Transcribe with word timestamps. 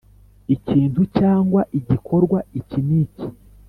ikintu 0.55 1.01
cyangwa 1.17 1.61
igikorwa 1.79 2.37
iki 2.59 2.79
n 2.87 2.89
iki 3.03 3.27